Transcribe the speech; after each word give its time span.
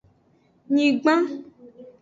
Nyigban. 0.73 1.21